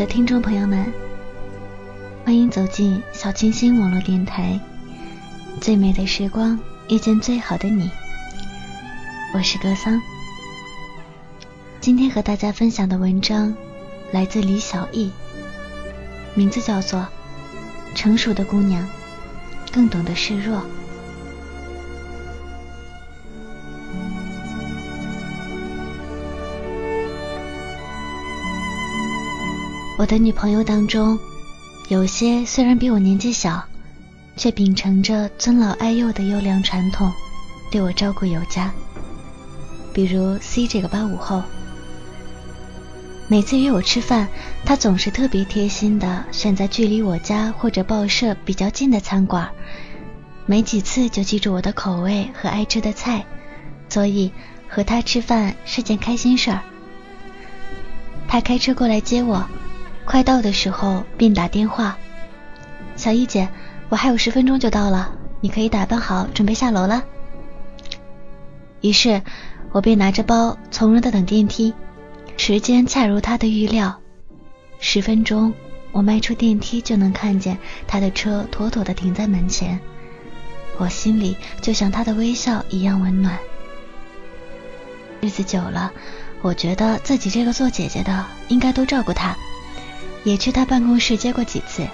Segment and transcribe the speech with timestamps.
[0.00, 0.90] 的听众朋友们，
[2.24, 4.58] 欢迎走进小清新网络电台。
[5.60, 7.90] 最美的时光，遇见最好的你。
[9.34, 10.00] 我是格桑。
[11.82, 13.54] 今天和大家分享的文章
[14.10, 15.10] 来自李小艺，
[16.34, 17.00] 名字叫做
[17.94, 18.88] 《成熟的姑娘
[19.70, 20.56] 更懂得示弱》。
[30.00, 31.18] 我的女朋友当中，
[31.88, 33.62] 有些虽然比我年纪小，
[34.34, 37.12] 却秉承着尊老爱幼的优良传统，
[37.70, 38.72] 对我照顾有加。
[39.92, 41.42] 比如 C 这个八五后，
[43.28, 44.26] 每次约我吃饭，
[44.64, 49.50] 他总是特别贴心的选在距离我家或者报社比较近的餐馆，
[50.46, 53.26] 没几次就记住我的口味和爱吃的菜，
[53.90, 54.32] 所以
[54.66, 56.62] 和他吃饭是件开心事儿。
[58.26, 59.46] 他开车过来接我。
[60.10, 61.96] 快到的时候便打电话
[62.98, 63.48] ：“小易姐，
[63.88, 67.04] 我还有十分钟就到了，你可以打扮好准备下楼了。”
[68.82, 69.22] 于是，
[69.70, 71.72] 我便拿着包从容的等电梯。
[72.36, 74.00] 时间恰如他的预料，
[74.80, 75.54] 十分钟，
[75.92, 77.56] 我迈出电梯就能看见
[77.86, 79.78] 他的车妥妥的停在门前。
[80.76, 83.38] 我心里就像他的微笑一样温暖。
[85.20, 85.92] 日子久了，
[86.42, 89.36] 我觉得自己这个做姐姐的应该多照顾他。
[90.24, 91.86] 也去他办公室接过几次，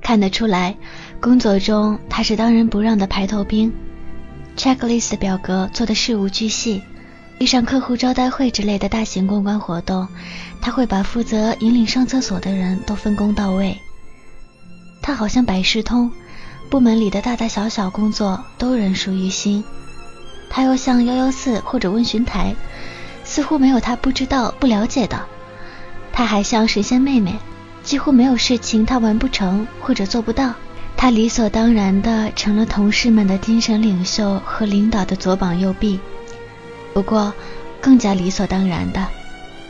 [0.00, 0.76] 看得出来，
[1.20, 3.72] 工作中他是当仁不让的排头兵
[4.56, 6.82] ，checklist 表格做的事无巨细，
[7.38, 10.08] 遇上客户招待会之类的大型公关活动，
[10.60, 13.76] 他会把负责引领上厕所的人都分工到位。
[15.02, 16.10] 他好像百事通，
[16.70, 19.62] 部门里的大大小小工作都人熟于心。
[20.48, 22.54] 他又像幺幺四或者问询台。
[23.36, 25.22] 似乎没有他不知道、不了解的。
[26.10, 27.38] 他还像神仙妹妹，
[27.82, 30.54] 几乎没有事情他完不成或者做不到。
[30.96, 36.00] 他理所当然的成了同事们的精神领袖和领导的左膀右臂。
[36.94, 37.30] 不过，
[37.78, 39.06] 更加理所当然的，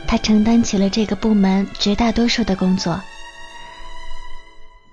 [0.06, 3.00] 他承担起了这个部门绝大多数的工作。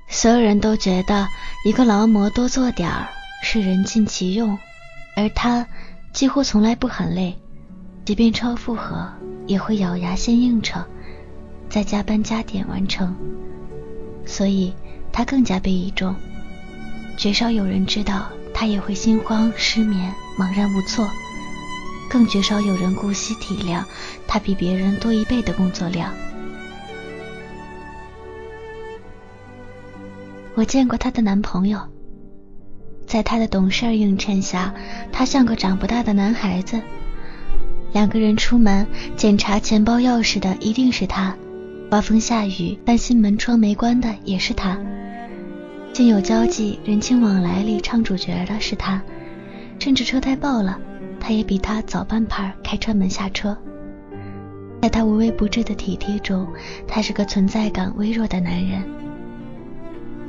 [0.07, 1.28] 所有人都觉得
[1.63, 3.07] 一个劳模多做点儿
[3.44, 4.57] 是人尽其用，
[5.16, 5.67] 而他
[6.12, 7.38] 几乎从来不很累。
[8.06, 9.08] 即便超负荷，
[9.47, 10.84] 也会咬牙先应承，
[11.69, 13.16] 再加班加点完成。
[14.25, 14.74] 所以
[15.12, 16.13] 他更加被倚重，
[17.18, 21.08] 绝少有人知道他也会心慌、失眠、茫然无措，
[22.09, 23.84] 更绝少有人顾惜体谅
[24.28, 26.13] 他比别人多一倍的工作量。
[30.56, 31.80] 我见过她的男朋友，
[33.08, 34.74] 在她的懂事映衬下，
[35.12, 36.81] 他像个长不大的男孩子。
[37.94, 38.86] 两个人出门
[39.16, 41.36] 检查钱包钥匙的一定是他，
[41.92, 44.78] 刮风下雨担心门窗没关的也是他，
[45.94, 49.00] 亲友交际人情往来里唱主角的是他，
[49.78, 50.80] 甚至车胎爆了，
[51.19, 53.56] 他也比他早半拍开车门下车。
[54.81, 56.48] 在他无微不至的体贴中，
[56.88, 58.84] 他是个存在感微弱的男人。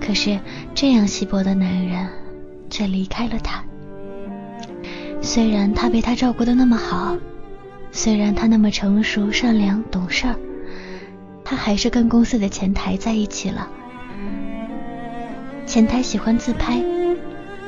[0.01, 0.39] 可是
[0.75, 2.07] 这样稀薄的男人
[2.69, 3.65] 却离开了他。
[5.23, 7.17] 虽然他被他照顾的那么好。
[7.97, 10.35] 虽然他那么成熟、善良、懂事儿，
[11.45, 13.69] 他还是跟公司的前台在一起了。
[15.65, 16.83] 前台喜欢自拍，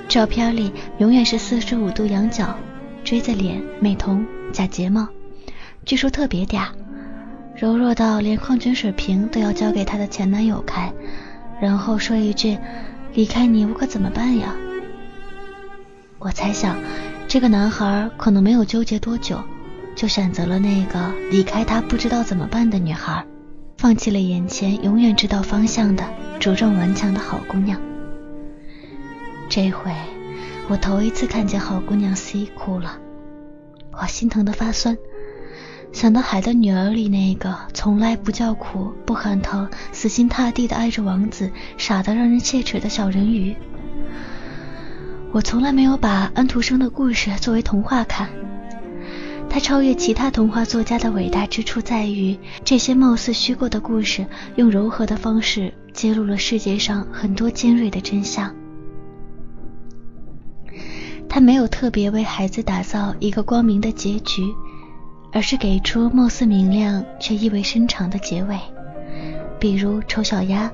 [0.08, 2.56] 照片里永远是四十五度仰角，
[3.04, 5.08] 锥子脸、美瞳、假睫毛，
[5.84, 6.66] 据说特别嗲，
[7.54, 10.92] 柔弱到连矿泉水瓶都要交给她的前男友开，
[11.60, 12.58] 然后说一句
[13.14, 14.52] ：“离开你我可怎么办呀？”
[16.18, 16.76] 我猜想，
[17.28, 19.40] 这个男孩可能没有纠结多久，
[19.96, 23.24] 就选择了那个离开他不知道怎么办的女孩，
[23.78, 26.04] 放弃了眼前永远知道方向的
[26.38, 27.80] 茁壮顽强的好姑娘。
[29.48, 29.90] 这回，
[30.68, 32.98] 我头一次看见好姑娘 C 哭了，
[33.98, 34.98] 我心疼的发酸，
[35.92, 43.56] 想到《海的女儿》里那个从来不叫苦不喊疼、死心塌地的爱着王子、傻得让人切齿的小人鱼。
[45.32, 48.28] 我从来没有把安徒生的故事作为童话看，
[49.56, 54.26] 他超越其他童话作家的伟大之处在于，这些貌似虚构的故事
[54.56, 58.54] 用柔和的方式揭露了世界上很多尖锐的真相。
[61.26, 64.42] 他没有特别为孩子打造一个光明的结局，
[65.32, 68.58] 而是给出貌似明亮却意味深长的结尾，
[69.58, 70.64] 比如《丑小鸭》《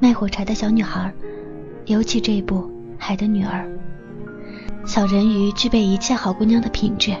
[0.00, 1.10] 卖火柴的小女孩》，
[1.86, 2.56] 尤其这部
[2.98, 3.66] 《海的女儿》。
[4.86, 7.16] 小人鱼具备一切好姑娘的品质：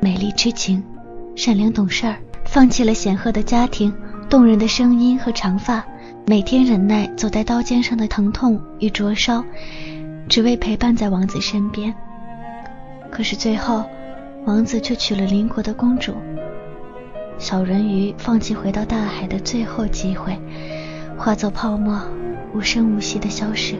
[0.00, 0.82] 美丽、痴情、
[1.34, 3.92] 善良、懂事儿，放弃了显赫的家庭、
[4.30, 5.84] 动人的声音和长发，
[6.24, 9.44] 每天忍耐走在刀尖上的疼痛与灼烧，
[10.28, 11.92] 只为陪伴在王子身边。
[13.10, 13.84] 可是最后，
[14.44, 16.14] 王子却娶了邻国的公主。
[17.38, 20.38] 小人鱼放弃回到大海的最后机会，
[21.16, 22.00] 化作泡沫，
[22.54, 23.74] 无声无息的消失。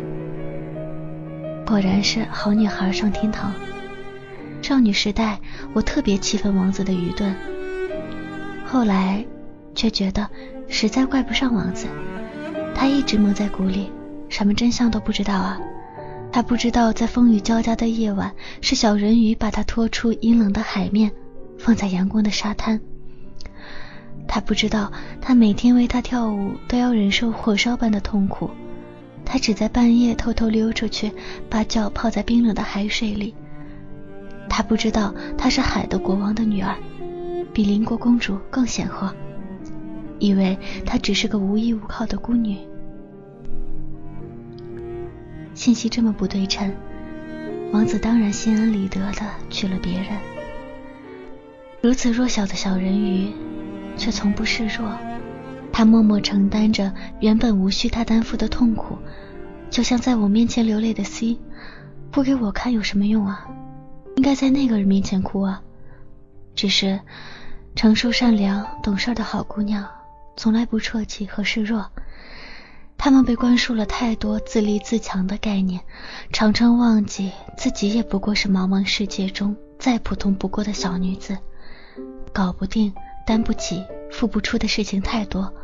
[1.64, 3.52] 果然是好女孩上天堂。
[4.60, 5.40] 少女时代，
[5.72, 7.34] 我特别气愤王子的愚钝，
[8.66, 9.24] 后来
[9.74, 10.28] 却觉得
[10.68, 11.86] 实在怪不上王子，
[12.74, 13.90] 他一直蒙在鼓里，
[14.28, 15.58] 什么真相都不知道啊。
[16.30, 21.10] 他不知道，在风雨交加的夜晚，是小人鱼把他拖出阴冷的海面，
[21.58, 22.78] 放在阳光的沙滩。
[24.26, 28.50] 他不知道，他每天为他跳舞都要忍受火烧般的痛苦。
[29.24, 31.10] 他只在半夜偷偷溜出去，
[31.48, 33.34] 把脚泡在冰冷的海水里。
[34.48, 36.74] 他不知道她是海的国王的女儿，
[37.52, 39.14] 比邻国公主更显赫，
[40.18, 42.58] 以为她只是个无依无靠的孤女。
[45.54, 46.72] 信息这么不对称，
[47.72, 50.06] 王子当然心安理得的娶了别人。
[51.80, 53.32] 如此弱小的小人鱼，
[53.96, 54.90] 却从不示弱。
[55.72, 58.98] 他默默承担着原本无需他担负的痛苦，
[59.70, 61.38] 就像在我面前流泪的 C，
[62.10, 63.46] 不给我看有什么用啊？
[64.18, 65.62] 应该在那个人面前哭啊！
[66.56, 66.98] 只是
[67.76, 69.88] 成熟善良懂事的好姑娘，
[70.36, 71.88] 从来不啜泣和示弱。
[72.96, 75.80] 他们被灌输了太多自立自强的概念，
[76.32, 81.38] 常常忘记自己也不过是茫茫世界中再普通不过的小女子，
[82.32, 82.92] 搞不定、
[83.24, 85.54] 担不起、付不出的事情太多。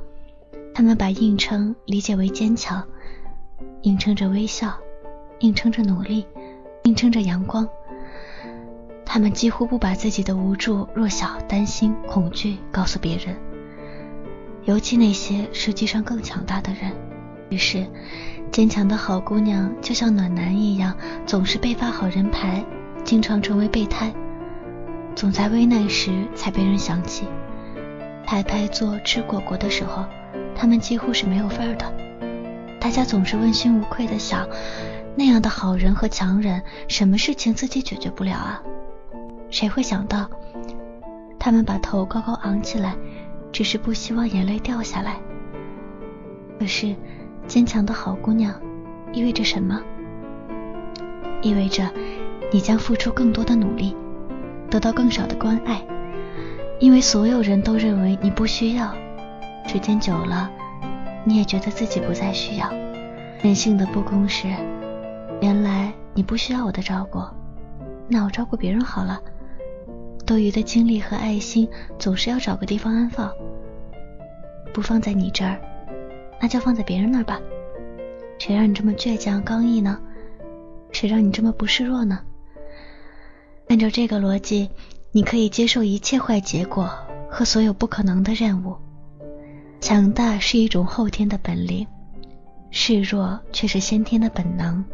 [0.72, 2.86] 他们把硬撑理解为坚强，
[3.82, 4.78] 硬撑着微笑，
[5.40, 6.24] 硬撑着努力，
[6.84, 7.68] 硬撑着阳光。
[9.14, 13.36] 他们几乎不把自己的无助、弱小、担心、恐惧告诉别人，
[14.64, 16.90] 尤其那些实际上更强大的人。
[17.48, 17.86] 于是，
[18.50, 22.64] 坚强的好姑娘就像暖男一样，总是被发好人牌，
[23.04, 24.12] 经常成为备胎，
[25.14, 27.28] 总在危难时才被人想起。
[28.26, 30.04] 拍拍坐、吃果果的时候。
[30.56, 31.94] 他们几乎是没有份儿的，
[32.80, 34.48] 大家总是问心无愧的想，
[35.14, 38.60] 那样的好人和强人，什么事情自己解决不了啊？
[39.54, 40.28] 谁会想到，
[41.38, 42.96] 他们把头高高昂起来，
[43.52, 45.14] 只是不希望眼泪掉下来。
[46.58, 46.92] 可是，
[47.46, 48.52] 坚强的好姑娘，
[49.12, 49.80] 意味着什么？
[51.40, 51.88] 意味着
[52.50, 53.96] 你将付出更多的努力，
[54.68, 55.80] 得到更少的关爱，
[56.80, 58.92] 因为所有人都认为你不需要。
[59.68, 60.50] 时间久了，
[61.22, 62.68] 你也觉得自己不再需要。
[63.40, 64.48] 人性的不公是，
[65.40, 67.20] 原来你不需要我的照顾，
[68.08, 69.20] 那我照顾别人好了。
[70.26, 73.30] 多余的精力和爱心总是要找个地方安放，
[74.72, 75.60] 不放在你这儿，
[76.40, 77.40] 那就放在别人那儿吧。
[78.38, 79.98] 谁让你这么倔强刚毅呢？
[80.92, 82.20] 谁让你这么不示弱呢？
[83.68, 84.70] 按照这个逻辑，
[85.12, 86.90] 你可以接受一切坏结果
[87.30, 88.76] 和所有不可能的任务。
[89.80, 91.86] 强大是一种后天的本领，
[92.70, 94.84] 示弱却是先天的本能。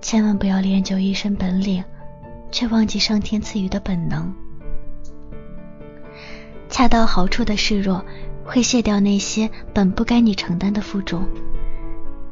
[0.00, 1.82] 千万不要练就一身本领，
[2.50, 4.32] 却忘记上天赐予的本能。
[6.68, 8.04] 恰到好处的示弱，
[8.44, 11.26] 会卸掉那些本不该你承担的负重，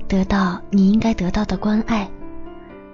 [0.06, 2.08] 得到你应该得到的关爱，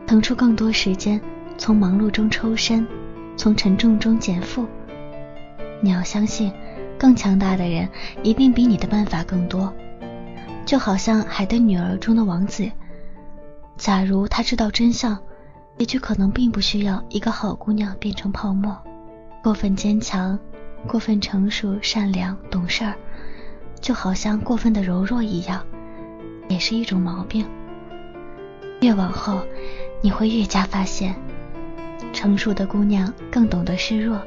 [0.06, 1.20] 腾出更多时间，
[1.58, 2.86] 从忙碌中抽身，
[3.36, 4.66] 从沉重中减负。
[5.80, 6.52] 你要相信，
[6.96, 7.88] 更强大的人
[8.22, 9.72] 一定比你的办法更多。
[10.64, 12.70] 就好像《海的女儿》中的王子，
[13.76, 15.18] 假如他知道真相，
[15.82, 18.80] 也许可能并不需要一个好姑娘变成泡沫。
[19.42, 20.38] 过分坚强，
[20.86, 22.94] 过分成熟、善良、懂事儿，
[23.80, 25.60] 就好像过分的柔弱一样，
[26.46, 27.44] 也是一种毛病。
[28.80, 29.42] 越往后，
[30.00, 31.16] 你会越加发现，
[32.12, 34.22] 成熟的姑娘更懂得示弱，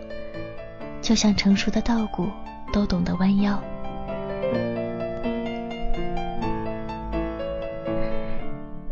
[1.02, 2.28] 就像成熟的稻谷
[2.74, 3.58] 都懂得弯腰。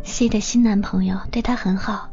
[0.02, 2.08] C 的新男朋友对她很好，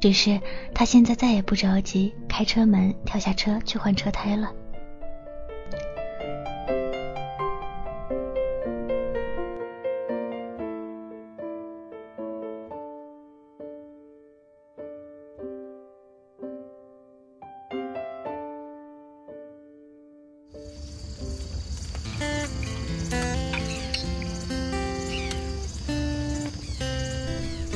[0.00, 0.40] 只是
[0.74, 4.52] 他现在再也不着急开车门跳下车去换车胎了。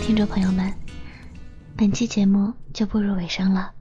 [0.02, 0.70] 听众朋友们，
[1.82, 3.72] 本期节目就步入尾声了，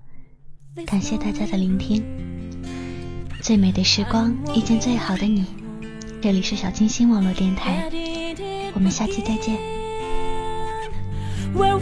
[0.87, 2.03] 感谢大家的聆听。
[3.43, 5.45] 最美的时光遇见最好的你，
[6.19, 7.91] 这里是小清新网络电台，
[8.73, 9.55] 我们下期再见。
[11.53, 11.79] will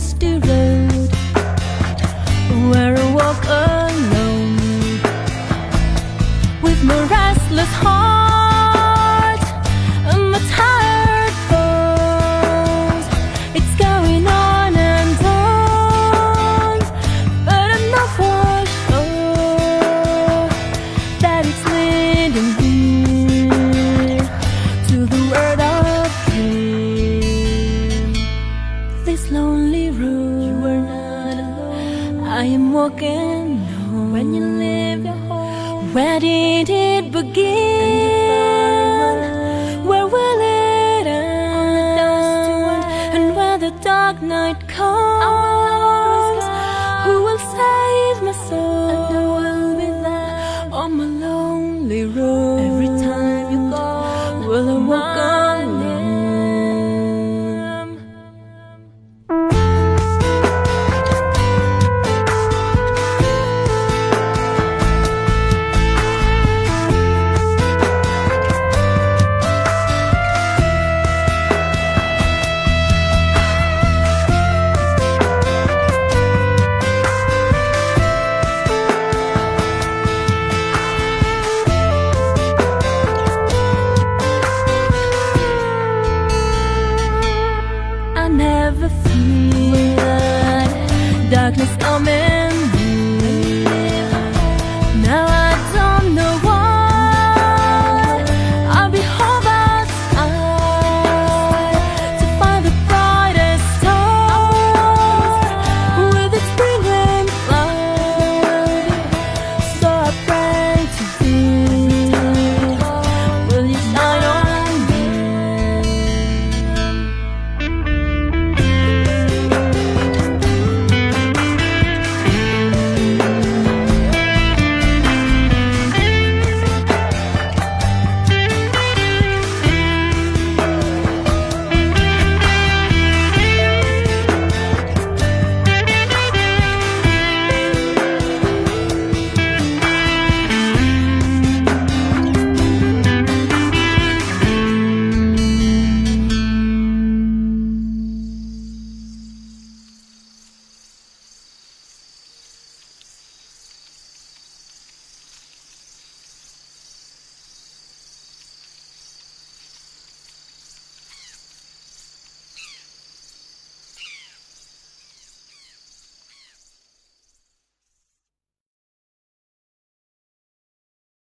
[0.00, 0.40] Mr.
[0.46, 0.89] Rose.